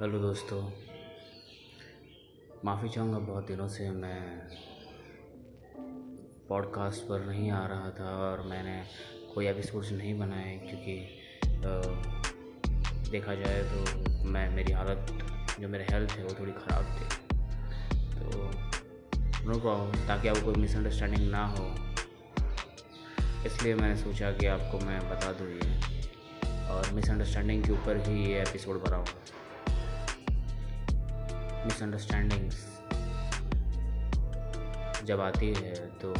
[0.00, 0.60] Hello दोस्तों।
[2.64, 4.40] माफ़ी चाहूँगा बहुत दिनों से मैं
[6.48, 8.74] पॉडकास्ट पर नहीं आ रहा था और मैंने
[9.34, 10.96] कोई एपिसोड्स नहीं बनाए क्योंकि
[11.46, 11.80] अ,
[13.10, 15.06] देखा जाए तो मैं मेरी हालत
[15.60, 17.06] जो मेरे हेल्थ है वो थोड़ी ख़राब थी।
[18.14, 18.42] तो
[19.48, 21.64] नो प्रॉब्लम ताकि आपको कोई मिसअंडरस्टैंडिंग ना हो।
[23.46, 25.74] इसलिए मैंने सोचा कि आपको मैं बता दूँ ये।
[26.70, 29.35] और मिसअंडरस्टैंडिंग के ऊपर ही ये एपिसोड बनाऊँगा।
[31.66, 32.64] मिसअंडरस्टैंडिंग्स
[35.06, 36.14] जब आती है तो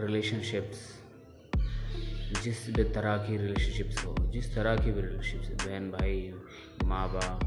[0.00, 0.78] रिलेशनशिप्स
[2.42, 6.32] जिस भी तरह की रिलेशनशिप्स हो, जिस तरह की भी रिलेशनशिप्स बहन भाई
[6.84, 7.40] माँ बाप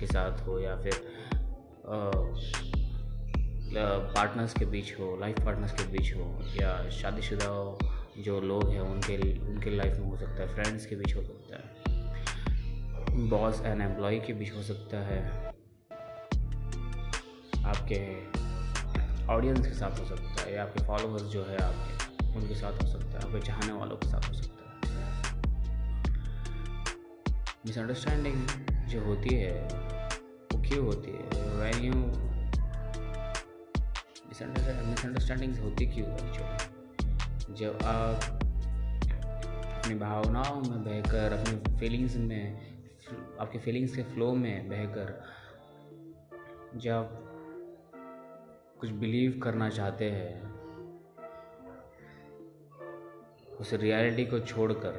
[0.00, 0.94] के साथ हो या फिर
[4.14, 6.26] पार्टनर्स के बीच हो लाइफ पार्टनर्स के बीच हो
[6.60, 7.48] या शादीशुदा
[8.24, 9.16] जो लोग हैं, उनके
[9.48, 11.85] उनके लाइफ में हो सकता है फ्रेंड्स के बीच हो सकता है।
[13.16, 15.18] बॉस एंड एम्प्लॉय के बीच हो सकता है।
[17.64, 17.98] आपके
[19.26, 22.86] ऑडियंस के साथ हो सकता है या आपके फॉलोअर्स जो है आपके, उनके साथ हो
[22.88, 24.94] सकता है, आपके चाहने वालों के साथ हो सकता है।
[27.66, 28.46] मिसअंडरस्टैंडिंग
[28.88, 29.62] जो होती है,
[30.52, 31.42] वो क्यों होती है?
[31.56, 31.92] वैल्यू
[34.28, 38.24] मिसअंडरस्टैंडिंग्स होती क्यों एक्चुअली जब आप
[39.76, 42.65] अपनी भावनाओं में बहकर, अपनी फीलिंग्स में
[43.40, 45.08] आपके फीलिंग्स के फ्लो में बहकर
[46.76, 47.08] जब आप
[48.80, 50.32] कुछ बिलीव करना चाहते हैं,
[53.60, 54.94] उस रियलिटी को छोड़कर,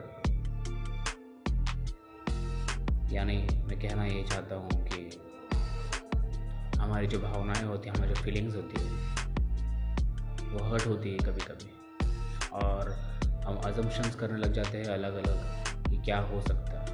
[3.11, 5.09] यानी मैं कहना ये चाहता हूँ कि
[6.79, 8.89] हमारी जो भावनाएँ होती हैं, हमारी जो फीलिंग्स होती है,
[10.51, 11.71] वो हर्ट होती है कभी कभी
[12.55, 12.91] और
[13.45, 16.86] हम अजम्पशंस करने लग जाते हैं अलग अलग कि क्या हो सकता है।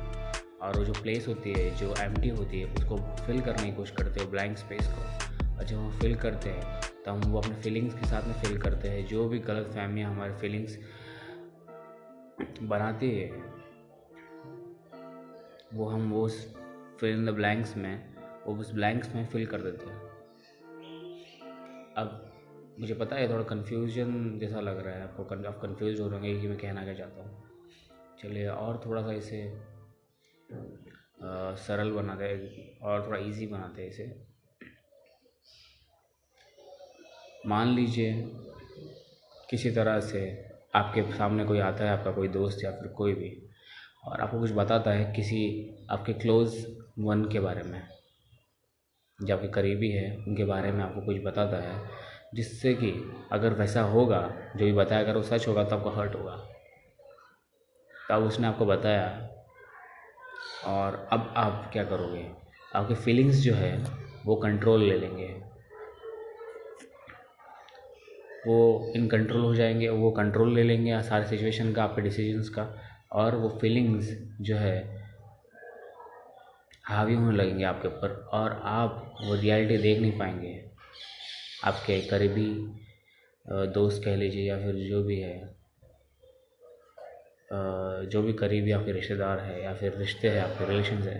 [0.64, 3.95] और वो जो प्लेस होती है, जो एम होती है, उसको फिल करने की कोशिश
[3.95, 7.56] करते हो ब्लैंक स्पेस को। और जब हम फिल करते हैं तो हम वो अपने
[7.56, 10.78] फीलिंग्स के साथ में फिल करते हैं। जो भी गलत फहमियाँ हमारे फीलिंग्स
[12.62, 13.28] बनाती है,
[15.74, 16.28] वो हम वो
[17.00, 18.13] फिल इन द ब्लैंक्स में,
[18.45, 20.01] वो उस ब्लैंक्स में फिल कर देते हैं।
[21.97, 22.30] अब
[22.80, 26.47] मुझे पता है, थोड़ा कन्फ्यूज़न जैसा लग रहा है आपको। आप कन्फ्यूज़ हो रहे कि
[26.47, 27.44] मैं कहना क्या चाहता हूँ।
[28.22, 29.41] चलिए, और थोड़ा सा इसे
[31.58, 34.06] सरल बनाते हैं और थोड़ा इजी बनाते हैं इसे।
[37.48, 38.14] मान लीजिए
[39.50, 40.22] किसी तरह से
[40.76, 43.31] आपके सामने कोई आता है, आपका कोई दोस्त या फिर कोई भी,
[44.06, 45.42] और आपको कुछ बताता है किसी
[45.92, 46.56] आपके क्लोज़
[47.00, 47.81] वन के बारे में,
[49.20, 51.90] जो आपके करीबी है, उनके बारे में आपको कुछ बताता है,
[52.36, 52.92] जिससे कि
[53.31, 54.22] अगर वैसा होगा,
[54.58, 56.38] जो भी बताया अगर वो सच होगा तो आपको हर्ट होगा।
[58.10, 59.30] तब उसने आपको बताया
[60.66, 62.31] और अब आप क्या करोगे?
[62.75, 63.84] आपके फीलिंग्स जो है,
[64.25, 65.28] वो कंट्रोल ले लेंगे।
[68.47, 72.78] वो इन कंट्रोल हो जाएँगे, वो कंट्रोल ले लेंगे सारे सिचुएशन का, आपके डिसीजंस का,
[73.12, 74.09] और वो फीलिंग्स
[74.41, 75.03] जो है,
[76.85, 80.66] हावी होने लगेंगे आपके ऊपर, और आप वो रियलिटी देख नहीं पाएँगे।
[81.63, 82.75] आपके करीबी
[83.50, 85.62] दोस्त कह लीजिए या फिर जो भी है
[87.53, 91.18] जो भी करीबी आपके रिश्तेदार है या फिर रिश्ते हैं, आपके रिलेशन है,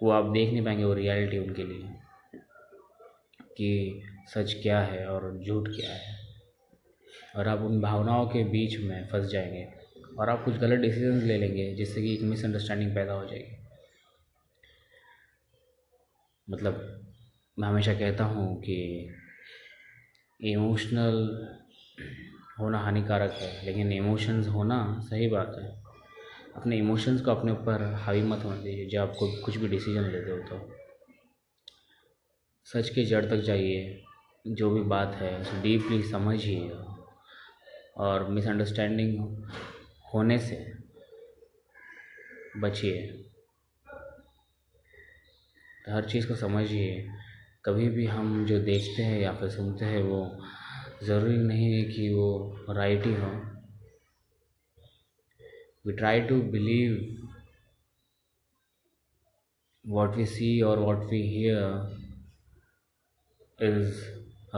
[0.00, 1.88] वो आप देख नहीं पाएँगे वो रियलिटी उनके लिए
[3.56, 6.16] कि सच क्या है और झूठ क्या है।
[7.36, 9.66] और आप उन भावनाओं के बीच में फंस जाएँगे
[10.18, 13.56] और आप कुछ गलत डिसीजंस ले लेंगे जिससे कि एक मिसअंडरस्टैंडिंग पैदा हो जाएगी।
[16.48, 17.04] मतलब
[17.58, 18.76] मैं हमेशा कहता हूँ कि
[20.40, 21.16] इमोशनल
[22.60, 25.82] होना हानिकारक है, लेकिन इमोशंस होना सही बात है।
[26.56, 30.30] अपने इमोशंस को अपने ऊपर हावी मत होने दीजिए जब आपको कुछ भी डिसीज़न लेते
[30.30, 30.74] हो तो।
[32.64, 34.04] सच के जड़ तक जाइए,
[34.46, 36.72] जो भी बात है, उसे डीपली समझिए।
[37.96, 39.44] और मिसअंडरस्टैंडिंग
[40.14, 40.72] होने से
[42.56, 43.24] बचिए।
[45.88, 47.08] हर चीज़ को समझिए।
[47.64, 50.42] कभी भी हम जो देखते हैं या फिर सुनते हैं, वो
[51.06, 52.28] ज़रूरी नहीं है कि वो
[52.76, 53.30] राइट ही हो।
[55.86, 56.96] We try to believe
[59.84, 61.62] what we see और what we hear
[63.68, 64.04] is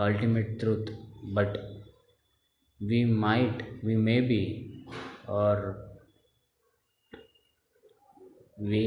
[0.06, 0.92] ultimate truth
[1.34, 1.56] but
[2.80, 4.44] we might we may be
[5.28, 5.68] और
[8.60, 8.86] we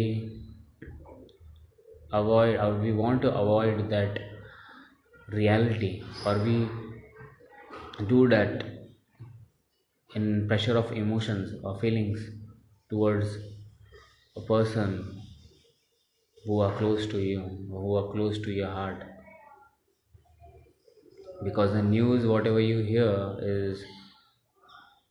[2.16, 4.18] or we want to avoid that
[5.28, 6.70] reality, or we
[8.08, 8.64] do that
[10.16, 12.30] in pressure of emotions or feelings
[12.90, 13.36] towards
[14.36, 15.22] a person
[16.46, 17.42] who are close to you
[17.72, 19.04] who are close to your heart.
[21.44, 23.86] Because the news whatever you hear is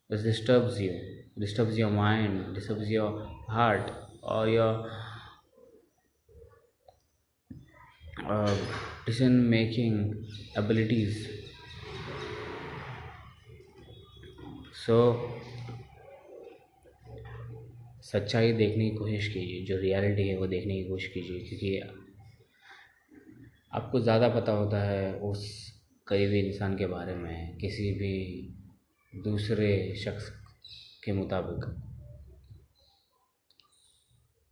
[0.09, 0.93] this disturbs you
[1.45, 3.11] disturbs your mind disturbs your
[3.49, 3.91] heart
[4.23, 4.75] or your
[8.27, 8.57] uh,
[9.07, 10.25] decision making
[10.57, 11.42] abilities
[14.73, 14.97] so
[18.03, 21.79] सच्चाई देखने की कोशिश कीजिए, जो reality है वो देखने की कोशिश कीजिए, क्योंकि
[23.73, 25.45] आपको ज़्यादा पता होता है उस
[26.07, 30.31] करीबी इंसान के बारे में, किसी भी दूसरे शख्स
[31.05, 31.65] के मुताबिक।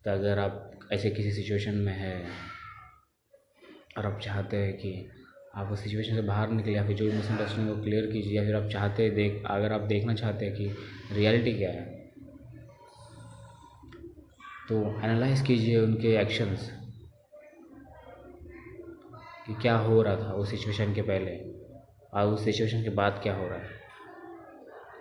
[0.05, 2.15] तो अगर आप ऐसे किसी सिचुएशन में है
[3.99, 4.93] और आप चाहते हैं कि
[5.55, 8.45] आप उस सिचुएशन से बाहर निकले या फिर जो भी मिसअंडरस्टैंडिंग को क्लियर कीजिए या
[8.45, 11.99] फिर आप चाहते देख, अगर आप देखना चाहते हैं कि रियलिटी क्या है
[14.69, 16.71] तो एनालाइज कीजिए उनके एक्शंस
[19.47, 21.37] कि क्या हो रहा था उस सिचुएशन के पहले
[22.15, 23.79] और उस सिचुएशन के बाद क्या हो रहा है।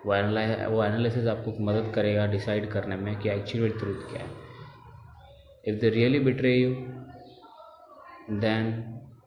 [0.06, 4.30] वो एनालाइज वो एनालिसिस आपको मदद करेगा डिसाइड करने में कि एक्चुअल ट्रूथ क्या है।
[5.64, 6.70] If they really betray you
[8.40, 8.72] then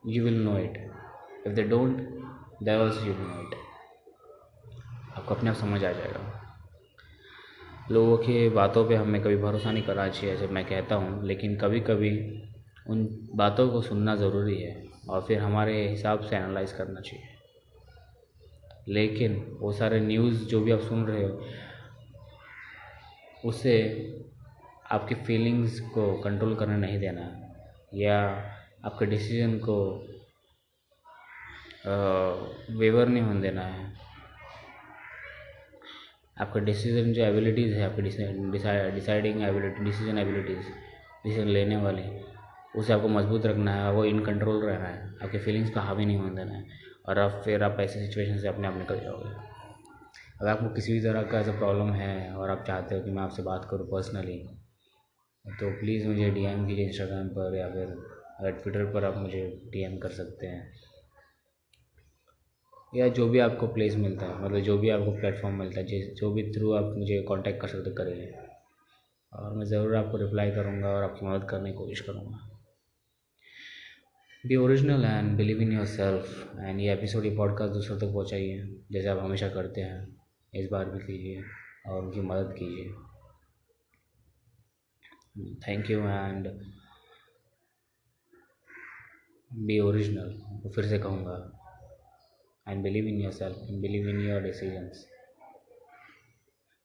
[0.05, 0.77] you will know it
[1.47, 1.97] if they don't
[2.63, 3.53] there also you will
[5.17, 6.39] आपको अपने आप समझ आ जाएगा।
[7.91, 11.55] लोगों की बातों पे हमें कभी भरोसा नहीं करना चाहिए, जब मैं कहता हूँ, लेकिन
[11.55, 12.41] कभी कभी
[12.89, 17.27] उन बातों को सुनना ज़रूरी है और फिर हमारे हिसाब से एनालाइज करना चाहिए।
[18.87, 21.41] लेकिन वो सारे न्यूज़ जो भी आप सुन रहे हो
[23.45, 23.75] उससे
[24.91, 27.51] आपकी फीलिंग्स को कंट्रोल करने नहीं देना
[27.93, 28.17] या
[28.85, 29.77] आपके डिसीज़न को
[31.85, 33.91] वेवर नहीं होने देना है।
[36.37, 38.01] आपका डिसीज़न जो एबिलिटीज़ है, आपकी
[38.91, 40.67] deciding ability decision abilities
[41.25, 42.03] decision लेने वाली,
[42.75, 46.17] उसे आपको मज़बूत रखना है, वो इन कंट्रोल रहना है। आपके फीलिंग्स को हावी नहीं
[46.17, 46.65] होने देना है।
[47.05, 49.29] और आप फिर आप ऐसे सिचुएशन से अपने आप निकल जाओगे।
[50.41, 53.23] अगर आपको किसी भी तरह का ऐसा प्रॉब्लम है और आप चाहते हो कि मैं
[53.23, 54.37] आपसे बात करूँ पर्सनली
[55.45, 59.41] तो प्लीज़ मुझे डी एम कीजिए इंस्टाग्राम पर या फिर ट्विटर पर आप मुझे
[59.71, 60.71] डी एम कर सकते हैं।
[62.93, 66.13] या जो भी आपको प्लेस मिलता है मतलब जो भी आपको प्लेटफॉर्म मिलता है, जिस,
[66.13, 68.31] जो भी थ्रू आप मुझे कांटेक्ट कर सकते करिए
[69.31, 72.49] और मैं ज़रूर आपको रिप्लाई करूँगा और आपकी मदद करने की कोशिश करूँगा।
[74.43, 79.07] Be original and believe in yourself and ये एपिसोड ये पॉडकास्ट दूसरों तक पहुँचाइए, जैसे
[79.07, 80.07] आप हमेशा करते हैं।
[80.53, 81.41] इस बार भी कीजिए
[81.85, 82.91] और उनकी मदद कीजिए।
[85.67, 86.47] Thank you and
[89.51, 91.52] be original फिर से कहूँगा।
[92.67, 95.05] Believe in yourself and believe in your decisions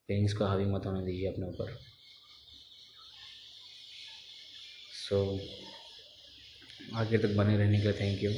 [0.08, 1.72] feelings को हावी मत होने दीजिए अपने ऊपर।
[4.98, 5.38] सो so,
[6.96, 8.30] आगे तक बने रहने के लिए थैंक यू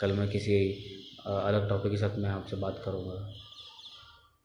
[0.00, 0.56] कल मैं किसी
[1.26, 3.32] अलग टॉपिक के साथ मैं आपसे बात करूँगा।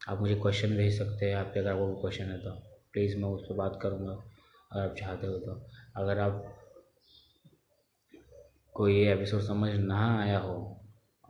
[0.08, 2.52] आप मुझे क्वेश्चन भेज सकते हैं आपके अगर आपको क्वेश्चन है तो।
[2.94, 4.12] प्लीज़ मैं उस पर बात करूँगा
[4.72, 5.62] अगर आप चाहते हो तो।
[5.96, 6.44] अगर आप
[8.76, 10.58] कोई एपिसोड समझ ना आया हो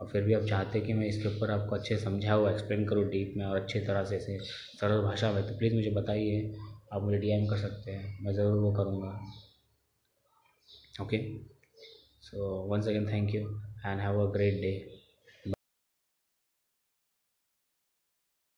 [0.00, 3.04] और फिर भी आप चाहते हैं कि मैं इसके ऊपर आपको अच्छे समझाऊँ एक्सप्लेन करूँ
[3.10, 4.38] डीप में और अच्छी तरह से इसे
[4.80, 6.54] सरल भाषा में तो प्लीज़ मुझे बताइए।
[6.92, 9.18] आप मुझे डीएम कर सकते हैं। मैं ज़रूर वो करूँगा।
[11.02, 11.18] Okay
[12.22, 13.42] so once again thank you
[13.86, 14.97] and have a great day.